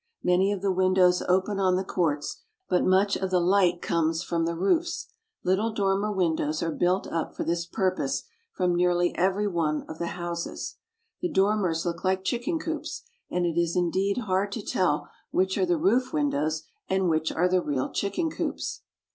Many 0.23 0.51
of 0.51 0.63
the 0.63 0.71
windows 0.71 1.21
open 1.29 1.59
on 1.59 1.75
the 1.75 1.83
courts, 1.83 2.41
but 2.67 2.83
much 2.83 3.15
of 3.15 3.29
the 3.29 3.39
light 3.39 3.83
comes 3.83 4.23
from 4.23 4.45
the 4.45 4.55
roofs. 4.55 5.13
Little 5.43 5.71
dormer 5.71 6.11
windows 6.11 6.63
are 6.63 6.71
built 6.71 7.05
up 7.11 7.35
for 7.35 7.43
this 7.43 7.67
purpose 7.67 8.23
from 8.51 8.75
nearly 8.75 9.15
every 9.15 9.47
one 9.47 9.85
of 9.87 9.99
the 9.99 10.07
houses. 10.17 10.77
The 11.21 11.29
dormers 11.29 11.85
look 11.85 12.03
like 12.03 12.23
chicken 12.23 12.57
coops, 12.57 13.03
and 13.29 13.45
it 13.45 13.59
is 13.61 13.75
indeed 13.75 14.17
hard 14.17 14.51
to 14.53 14.63
tell 14.65 15.07
which 15.29 15.55
are 15.59 15.67
the 15.67 15.77
roof 15.77 16.11
windows 16.11 16.63
and 16.89 17.07
which 17.07 17.31
are 17.31 17.47
the 17.47 17.61
real 17.61 17.91
chicken 17.91 18.31
coops. 18.31 18.81